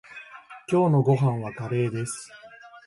[0.67, 2.31] 今日のご飯はカレーです。